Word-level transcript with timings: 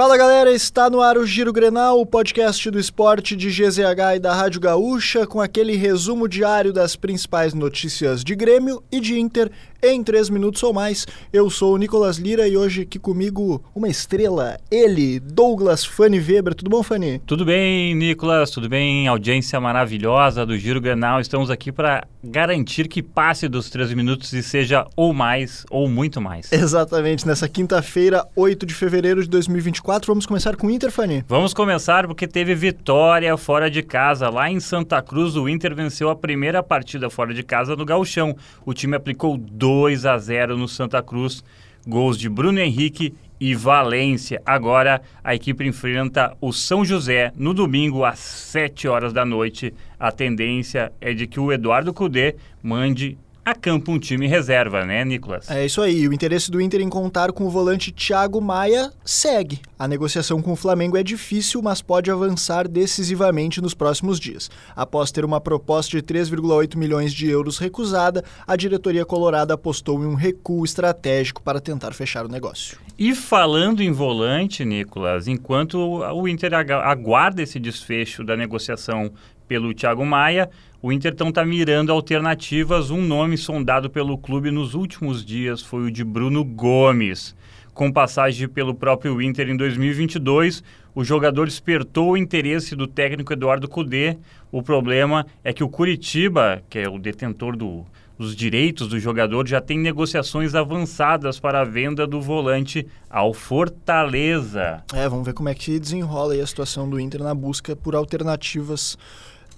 Fala 0.00 0.16
galera, 0.16 0.50
está 0.50 0.88
no 0.88 1.02
ar 1.02 1.18
o 1.18 1.26
Giro 1.26 1.52
Grenal, 1.52 2.00
o 2.00 2.06
podcast 2.06 2.70
do 2.70 2.78
esporte 2.80 3.36
de 3.36 3.50
GZH 3.50 4.16
e 4.16 4.18
da 4.18 4.34
Rádio 4.34 4.58
Gaúcha, 4.58 5.26
com 5.26 5.42
aquele 5.42 5.76
resumo 5.76 6.26
diário 6.26 6.72
das 6.72 6.96
principais 6.96 7.52
notícias 7.52 8.24
de 8.24 8.34
Grêmio 8.34 8.82
e 8.90 8.98
de 8.98 9.20
Inter 9.20 9.52
em 9.82 10.02
três 10.02 10.28
minutos 10.30 10.62
ou 10.62 10.72
mais. 10.72 11.06
Eu 11.32 11.48
sou 11.50 11.74
o 11.74 11.78
Nicolas 11.78 12.16
Lira 12.16 12.46
e 12.46 12.56
hoje 12.56 12.82
aqui 12.82 12.98
comigo 12.98 13.62
uma 13.74 13.88
estrela, 13.88 14.58
ele, 14.70 15.20
Douglas 15.20 15.84
Fanny 15.84 16.18
Weber. 16.18 16.54
Tudo 16.54 16.70
bom, 16.70 16.82
Fanny? 16.82 17.20
Tudo 17.26 17.44
bem, 17.44 17.94
Nicolas, 17.94 18.50
tudo 18.50 18.68
bem? 18.68 19.08
Audiência 19.08 19.60
maravilhosa 19.60 20.44
do 20.44 20.56
Giro 20.56 20.80
Grenal. 20.80 21.20
Estamos 21.20 21.50
aqui 21.50 21.72
para 21.72 22.06
garantir 22.22 22.88
que 22.88 23.02
passe 23.02 23.48
dos 23.48 23.70
três 23.70 23.92
minutos 23.92 24.32
e 24.32 24.42
seja 24.42 24.86
ou 24.96 25.12
mais 25.12 25.64
ou 25.70 25.88
muito 25.88 26.20
mais. 26.20 26.52
Exatamente, 26.52 27.26
nessa 27.26 27.48
quinta-feira, 27.48 28.26
8 28.36 28.66
de 28.66 28.74
fevereiro 28.74 29.22
de 29.22 29.28
2024. 29.28 30.06
Vamos 30.06 30.26
começar 30.26 30.56
com 30.56 30.66
o 30.66 30.70
Inter, 30.70 30.90
Fanny? 30.90 31.24
Vamos 31.26 31.54
começar 31.54 32.06
porque 32.06 32.26
teve 32.26 32.54
vitória 32.54 33.36
fora 33.36 33.70
de 33.70 33.82
casa. 33.82 34.28
Lá 34.28 34.50
em 34.50 34.60
Santa 34.60 35.00
Cruz, 35.02 35.36
o 35.36 35.48
Inter 35.48 35.74
venceu 35.74 36.10
a 36.10 36.16
primeira 36.16 36.62
partida 36.62 37.08
fora 37.08 37.32
de 37.32 37.42
casa 37.42 37.74
no 37.74 37.84
Gauchão. 37.84 38.36
O 38.64 38.74
time 38.74 38.96
aplicou 38.96 39.36
2 39.70 40.04
a 40.04 40.18
0 40.18 40.56
no 40.56 40.66
Santa 40.66 41.00
Cruz. 41.00 41.44
Gols 41.86 42.18
de 42.18 42.28
Bruno 42.28 42.58
Henrique 42.58 43.14
e 43.38 43.54
Valência. 43.54 44.42
Agora 44.44 45.00
a 45.22 45.32
equipe 45.32 45.64
enfrenta 45.64 46.36
o 46.40 46.52
São 46.52 46.84
José 46.84 47.32
no 47.36 47.54
domingo 47.54 48.04
às 48.04 48.18
7 48.18 48.88
horas 48.88 49.12
da 49.12 49.24
noite. 49.24 49.72
A 49.98 50.10
tendência 50.10 50.92
é 51.00 51.14
de 51.14 51.28
que 51.28 51.38
o 51.38 51.52
Eduardo 51.52 51.94
Cudê 51.94 52.34
mande 52.60 53.16
a 53.50 53.54
campo 53.54 53.92
um 53.92 53.98
time 53.98 54.26
reserva, 54.26 54.84
né, 54.84 55.04
Nicolas? 55.04 55.50
É 55.50 55.64
isso 55.64 55.82
aí. 55.82 56.06
O 56.08 56.12
interesse 56.12 56.50
do 56.50 56.60
Inter 56.60 56.80
em 56.80 56.88
contar 56.88 57.32
com 57.32 57.44
o 57.44 57.50
volante 57.50 57.92
Thiago 57.92 58.40
Maia 58.40 58.92
segue. 59.04 59.60
A 59.78 59.88
negociação 59.88 60.40
com 60.40 60.52
o 60.52 60.56
Flamengo 60.56 60.96
é 60.96 61.02
difícil, 61.02 61.60
mas 61.62 61.82
pode 61.82 62.10
avançar 62.10 62.68
decisivamente 62.68 63.60
nos 63.60 63.74
próximos 63.74 64.20
dias. 64.20 64.50
Após 64.74 65.10
ter 65.10 65.24
uma 65.24 65.40
proposta 65.40 65.90
de 65.90 66.02
3,8 66.02 66.76
milhões 66.76 67.12
de 67.12 67.28
euros 67.28 67.58
recusada, 67.58 68.24
a 68.46 68.56
diretoria 68.56 69.04
colorada 69.04 69.54
apostou 69.54 70.02
em 70.02 70.06
um 70.06 70.14
recuo 70.14 70.64
estratégico 70.64 71.42
para 71.42 71.60
tentar 71.60 71.92
fechar 71.92 72.24
o 72.24 72.28
negócio. 72.28 72.78
E 72.98 73.14
falando 73.14 73.82
em 73.82 73.90
volante, 73.90 74.64
Nicolas, 74.64 75.26
enquanto 75.26 75.78
o 75.78 76.28
Inter 76.28 76.52
aguarda 76.54 77.42
esse 77.42 77.58
desfecho 77.58 78.22
da 78.22 78.36
negociação 78.36 79.10
pelo 79.50 79.74
Thiago 79.74 80.06
Maia, 80.06 80.48
o 80.82 80.90
Inter 80.90 81.12
então 81.12 81.28
está 81.28 81.44
mirando 81.44 81.92
alternativas. 81.92 82.90
Um 82.90 83.02
nome 83.02 83.36
sondado 83.36 83.90
pelo 83.90 84.16
clube 84.16 84.50
nos 84.50 84.74
últimos 84.74 85.22
dias 85.22 85.60
foi 85.60 85.82
o 85.82 85.90
de 85.90 86.02
Bruno 86.02 86.42
Gomes. 86.42 87.36
Com 87.74 87.92
passagem 87.92 88.48
pelo 88.48 88.74
próprio 88.74 89.20
Inter 89.20 89.50
em 89.50 89.56
2022, 89.56 90.64
o 90.94 91.04
jogador 91.04 91.46
despertou 91.46 92.12
o 92.12 92.16
interesse 92.16 92.74
do 92.74 92.86
técnico 92.86 93.32
Eduardo 93.32 93.68
Cudê. 93.68 94.16
O 94.50 94.62
problema 94.62 95.26
é 95.44 95.52
que 95.52 95.62
o 95.62 95.68
Curitiba, 95.68 96.62
que 96.70 96.78
é 96.78 96.88
o 96.88 96.98
detentor 96.98 97.56
do, 97.56 97.84
dos 98.18 98.34
direitos 98.34 98.88
do 98.88 98.98
jogador, 98.98 99.46
já 99.46 99.60
tem 99.60 99.78
negociações 99.78 100.54
avançadas 100.54 101.38
para 101.38 101.60
a 101.60 101.64
venda 101.64 102.06
do 102.06 102.22
volante 102.22 102.86
ao 103.08 103.34
Fortaleza. 103.34 104.82
É, 104.94 105.06
vamos 105.06 105.26
ver 105.26 105.34
como 105.34 105.50
é 105.50 105.54
que 105.54 105.78
desenrola 105.78 106.34
a 106.34 106.46
situação 106.46 106.88
do 106.88 106.98
Inter 106.98 107.22
na 107.22 107.34
busca 107.34 107.76
por 107.76 107.94
alternativas 107.94 108.96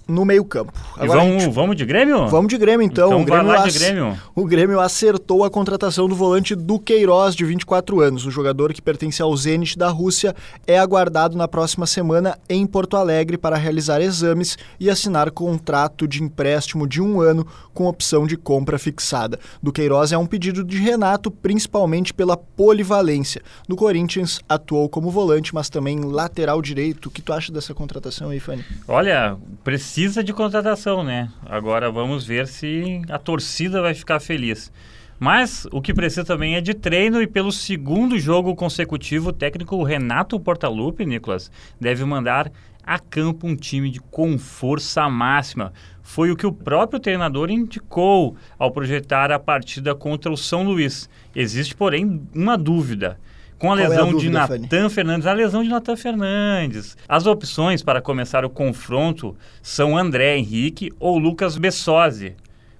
no 0.07 0.25
meio-campo. 0.25 0.73
Vamos, 0.97 1.43
gente... 1.43 1.53
vamos 1.53 1.75
de 1.75 1.85
Grêmio? 1.85 2.27
Vamos 2.27 2.49
de 2.49 2.57
Grêmio, 2.57 2.85
então. 2.85 3.21
então 3.21 3.21
o, 3.21 3.25
Grêmio 3.25 3.73
Grêmio. 3.73 4.19
o 4.35 4.45
Grêmio 4.45 4.79
acertou 4.79 5.43
a 5.43 5.49
contratação 5.49 6.07
do 6.07 6.15
volante 6.15 6.55
Duqueiroz, 6.55 7.35
de 7.35 7.45
24 7.45 8.01
anos. 8.01 8.25
O 8.25 8.31
jogador 8.31 8.73
que 8.73 8.81
pertence 8.81 9.21
ao 9.21 9.35
Zenit 9.35 9.77
da 9.77 9.89
Rússia 9.89 10.35
é 10.67 10.77
aguardado 10.77 11.37
na 11.37 11.47
próxima 11.47 11.85
semana 11.85 12.37
em 12.49 12.65
Porto 12.65 12.97
Alegre 12.97 13.37
para 13.37 13.55
realizar 13.55 14.01
exames 14.01 14.57
e 14.79 14.89
assinar 14.89 15.31
contrato 15.31 16.07
de 16.07 16.21
empréstimo 16.21 16.87
de 16.87 17.01
um 17.01 17.21
ano 17.21 17.47
com 17.73 17.87
opção 17.87 18.27
de 18.27 18.35
compra 18.37 18.77
fixada. 18.77 19.39
Duqueiroz 19.61 20.11
é 20.11 20.17
um 20.17 20.25
pedido 20.25 20.63
de 20.63 20.77
Renato, 20.77 21.31
principalmente 21.31 22.13
pela 22.13 22.35
polivalência. 22.35 23.41
No 23.67 23.75
Corinthians, 23.75 24.39
atuou 24.47 24.89
como 24.89 25.09
volante, 25.09 25.55
mas 25.55 25.69
também 25.69 25.99
lateral 26.01 26.61
direito. 26.61 27.07
O 27.07 27.11
que 27.11 27.21
tu 27.21 27.33
acha 27.33 27.51
dessa 27.51 27.73
contratação 27.73 28.29
aí, 28.29 28.39
Fanny? 28.39 28.63
Olha, 28.87 29.37
precisa 29.63 29.92
precisa 29.93 30.23
de 30.23 30.33
contratação, 30.33 31.03
né? 31.03 31.29
Agora 31.45 31.91
vamos 31.91 32.25
ver 32.25 32.47
se 32.47 33.03
a 33.07 33.19
torcida 33.19 33.79
vai 33.79 33.93
ficar 33.93 34.19
feliz. 34.19 34.71
Mas 35.19 35.67
o 35.71 35.79
que 35.83 35.93
precisa 35.93 36.25
também 36.25 36.55
é 36.55 36.61
de 36.61 36.73
treino 36.73 37.21
e 37.21 37.27
pelo 37.27 37.51
segundo 37.51 38.17
jogo 38.17 38.55
consecutivo, 38.55 39.29
o 39.29 39.33
técnico 39.33 39.83
Renato 39.83 40.39
Portaluppi, 40.39 41.05
Nicolas, 41.05 41.51
deve 41.79 42.03
mandar 42.05 42.51
a 42.83 42.97
campo 42.97 43.45
um 43.45 43.55
time 43.55 43.91
de, 43.91 43.99
com 43.99 44.35
força 44.39 45.07
máxima. 45.07 45.71
Foi 46.01 46.31
o 46.31 46.35
que 46.35 46.47
o 46.47 46.51
próprio 46.51 46.99
treinador 46.99 47.51
indicou 47.51 48.35
ao 48.57 48.71
projetar 48.71 49.31
a 49.31 49.37
partida 49.37 49.93
contra 49.93 50.31
o 50.31 50.35
São 50.35 50.63
Luís. 50.63 51.07
Existe, 51.35 51.75
porém, 51.75 52.19
uma 52.33 52.57
dúvida 52.57 53.19
com 53.63 53.71
a 53.71 53.77
Qual 53.77 53.89
lesão 53.89 54.07
é 54.07 54.09
a 54.09 54.11
dúvida, 54.11 54.19
de 54.19 54.29
Natan 54.59 54.89
Fernandes, 54.89 55.25
a 55.25 55.31
lesão 55.31 55.63
de 55.63 55.69
Natan 55.69 55.95
Fernandes. 55.95 56.97
As 57.07 57.25
opções 57.25 57.81
para 57.81 58.01
começar 58.01 58.43
o 58.43 58.49
confronto 58.49 59.37
são 59.61 59.97
André 59.97 60.37
Henrique 60.37 60.91
ou 60.99 61.17
Lucas 61.17 61.57
Bessosi. 61.57 62.35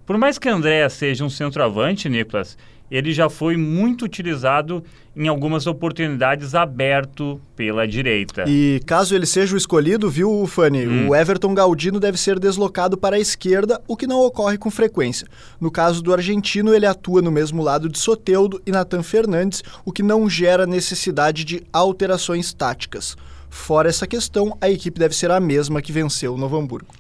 Por 0.06 0.18
mais 0.18 0.38
que 0.38 0.50
André 0.50 0.88
seja 0.90 1.24
um 1.24 1.30
centroavante, 1.30 2.10
Nicolas, 2.10 2.58
ele 2.92 3.14
já 3.14 3.30
foi 3.30 3.58
muito 3.58 4.06
utilizado 4.06 4.84
em 5.16 5.28
algumas 5.28 5.66
oportunidades 5.66 6.54
aberto 6.54 7.40
pela 7.56 7.88
direita. 7.88 8.44
E 8.48 8.82
caso 8.86 9.16
ele 9.16 9.26
seja 9.26 9.56
o 9.56 9.58
escolhido, 9.58 10.10
viu, 10.10 10.46
Fanny, 10.46 10.86
hum. 10.88 11.10
o 11.10 11.16
Everton 11.16 11.54
Galdino 11.54 12.00
deve 12.00 12.18
ser 12.18 12.38
deslocado 12.38 12.98
para 12.98 13.16
a 13.16 13.20
esquerda, 13.20 13.82
o 13.88 13.96
que 13.96 14.06
não 14.06 14.20
ocorre 14.20 14.58
com 14.58 14.70
frequência. 14.70 15.28
No 15.60 15.72
caso 15.72 16.04
do 16.04 16.14
argentino, 16.14 16.74
ele 16.74 16.86
atua 16.86 17.22
no 17.22 17.32
mesmo 17.32 17.64
lado 17.64 17.88
de 17.88 17.98
Soteudo 17.98 18.62
e 18.66 18.72
Natan 18.72 19.04
Fernandes, 19.04 19.64
o 19.86 19.92
que 19.92 20.04
não 20.04 20.30
gera 20.30 20.68
necessidade 20.68 21.46
de 21.46 21.64
alterações 21.72 22.54
táticas. 22.54 23.16
Fora 23.50 23.88
essa 23.88 24.06
questão, 24.08 24.58
a 24.60 24.70
equipe 24.70 25.00
deve 25.00 25.16
ser 25.16 25.32
a 25.32 25.40
mesma 25.40 25.82
que 25.82 25.92
venceu 25.92 26.34
o 26.34 26.38
Novo 26.38 26.58
Hamburgo. 26.58 26.94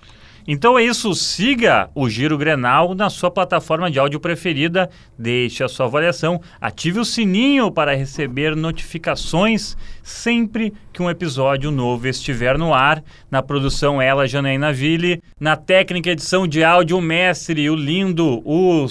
Então 0.45 0.77
é 0.77 0.83
isso, 0.83 1.13
siga 1.15 1.89
o 1.95 2.09
Giro 2.09 2.37
Grenal 2.37 2.93
na 2.93 3.09
sua 3.09 3.31
plataforma 3.31 3.89
de 3.89 3.97
áudio 3.97 4.19
preferida, 4.19 4.89
deixe 5.17 5.63
a 5.63 5.69
sua 5.69 5.85
avaliação, 5.85 6.41
ative 6.59 6.99
o 6.99 7.05
sininho 7.05 7.71
para 7.71 7.95
receber 7.95 8.53
notificações 8.53 9.77
sempre 10.03 10.73
que 10.91 11.01
um 11.01 11.09
episódio 11.09 11.71
novo 11.71 12.07
estiver 12.09 12.57
no 12.57 12.73
ar. 12.73 13.01
Na 13.31 13.41
produção 13.41 14.01
ela, 14.01 14.27
Janaína 14.27 14.73
Ville, 14.73 15.21
na 15.39 15.55
técnica 15.55 16.09
edição 16.09 16.45
de 16.45 16.61
áudio, 16.61 16.97
o 16.97 17.01
mestre, 17.01 17.69
o 17.69 17.75
lindo, 17.75 18.41
o 18.45 18.85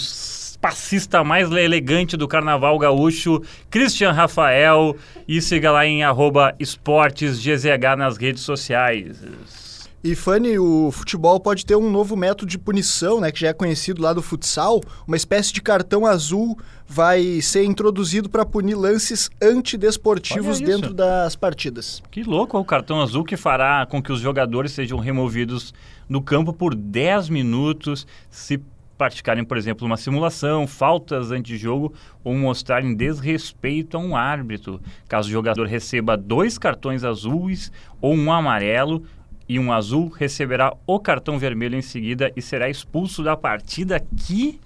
passista 0.59 1.23
mais 1.23 1.51
elegante 1.51 2.17
do 2.17 2.29
carnaval 2.29 2.79
gaúcho, 2.79 3.43
Christian 3.69 4.13
Rafael, 4.13 4.97
e 5.29 5.43
siga 5.43 5.71
lá 5.73 5.85
em 5.85 6.03
arroba 6.03 6.55
esportesgzh 6.59 7.97
nas 7.99 8.17
redes 8.17 8.43
sociais. 8.43 9.72
E 10.05 10.17
Fanny, 10.17 10.59
o 10.59 10.91
futebol 10.91 11.39
pode 11.39 11.65
ter 11.65 11.77
um 11.77 11.89
novo 11.89 12.17
método 12.17 12.51
de 12.51 12.59
punição, 12.59 13.21
né, 13.21 13.31
que 13.31 13.39
já 13.39 13.49
é 13.49 13.53
conhecido 13.53 14.03
lá 14.03 14.13
do 14.13 14.21
futsal, 14.21 14.81
uma 15.07 15.17
espécie 15.17 15.53
de 15.53 15.63
cartão 15.63 16.05
azul 16.05 16.59
vai 16.89 17.41
ser 17.41 17.63
introduzido 17.63 18.29
para 18.29 18.45
punir 18.45 18.75
lances 18.75 19.31
antidesportivos 19.41 20.59
dentro 20.59 20.93
das 20.93 21.37
partidas. 21.37 22.03
Que 22.11 22.25
louco, 22.25 22.59
o 22.59 22.65
cartão 22.65 23.01
azul 23.01 23.23
que 23.23 23.37
fará 23.37 23.87
com 23.87 24.03
que 24.03 24.11
os 24.11 24.19
jogadores 24.19 24.73
sejam 24.73 24.99
removidos 24.99 25.73
do 26.11 26.21
campo 26.21 26.53
por 26.53 26.75
10 26.75 27.29
minutos 27.29 28.05
se 28.29 28.61
praticarem, 28.99 29.45
por 29.45 29.57
exemplo, 29.57 29.87
uma 29.87 29.97
simulação, 29.97 30.67
faltas 30.67 31.31
anti-jogo 31.31 31.95
ou 32.25 32.35
mostrarem 32.35 32.95
desrespeito 32.95 33.97
a 33.97 34.01
um 34.01 34.17
árbitro. 34.17 34.81
Caso 35.09 35.29
o 35.29 35.33
jogador 35.33 35.67
receba 35.67 36.17
dois 36.17 36.59
cartões 36.59 37.05
azuis 37.05 37.71
ou 38.01 38.15
um 38.15 38.33
amarelo, 38.33 39.05
e 39.49 39.59
um 39.59 39.73
azul 39.73 40.09
receberá 40.09 40.75
o 40.87 40.99
cartão 40.99 41.39
vermelho 41.39 41.77
em 41.77 41.83
seguida 41.83 42.33
e 42.37 42.43
será 42.43 42.69
expulso 42.69 43.23
da 43.23 43.37
partida. 43.37 44.01
Que 44.17 44.61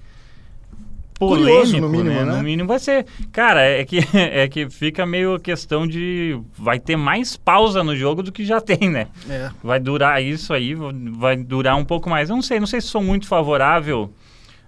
polêmico, 1.19 1.51
Curioso, 1.51 1.81
no 1.81 1.89
mínimo, 1.89 2.11
né? 2.11 2.25
né? 2.25 2.37
No 2.37 2.43
mínimo 2.43 2.69
vai 2.69 2.79
ser. 2.79 3.07
Cara, 3.33 3.63
é 3.63 3.85
que, 3.85 3.99
é 4.15 4.47
que 4.49 4.69
fica 4.69 5.05
meio 5.05 5.39
questão 5.39 5.87
de. 5.87 6.39
Vai 6.57 6.79
ter 6.79 6.97
mais 6.97 7.37
pausa 7.37 7.83
no 7.83 7.97
jogo 7.97 8.23
do 8.23 8.33
que 8.33 8.45
já 8.45 8.61
tem, 8.61 8.91
né? 8.91 9.09
É. 9.29 9.51
Vai 9.63 9.81
durar 9.81 10.23
isso 10.23 10.53
aí, 10.53 10.75
vai 10.75 11.37
durar 11.37 11.77
um 11.77 11.85
pouco 11.85 12.09
mais. 12.09 12.29
Eu 12.29 12.37
não 12.37 12.43
sei, 12.43 12.61
não 12.61 12.67
sei 12.67 12.81
se 12.81 12.89
sou 12.89 13.03
muito 13.03 13.27
favorável 13.27 14.11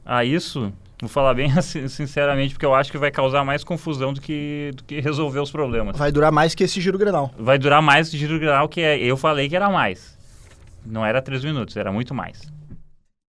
a 0.05 0.25
isso. 0.25 0.73
Vou 1.01 1.09
falar 1.09 1.35
bem 1.35 1.51
sinceramente, 1.63 2.55
porque 2.55 2.67
eu 2.67 2.75
acho 2.75 2.91
que 2.91 2.99
vai 2.99 3.11
causar 3.11 3.45
mais 3.45 3.63
confusão 3.63 4.13
do 4.13 4.21
que, 4.21 4.73
do 4.75 4.83
que 4.83 5.01
resolver 5.01 5.39
os 5.41 5.51
problemas. 5.51 5.97
Vai 5.97 6.11
durar 6.11 6.33
mais 6.33 6.55
que 6.55 6.65
esse 6.65 6.81
giro 6.81 6.99
granal. 6.99 7.33
Vai 7.39 7.59
durar 7.59 7.81
mais 7.81 8.09
que 8.09 8.17
o 8.17 8.19
giro 8.19 8.39
granal, 8.39 8.69
que 8.69 8.81
é, 8.81 8.99
eu 8.99 9.17
falei 9.17 9.49
que 9.49 9.55
era 9.55 9.71
mais. 9.71 10.19
Não 10.85 11.05
era 11.05 11.23
três 11.23 11.45
minutos, 11.45 11.77
era 11.77 11.93
muito 11.93 12.15
mais. 12.15 12.51